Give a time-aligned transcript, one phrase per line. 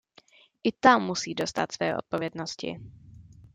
[0.69, 2.75] I ta musí dostát své odpovědnosti.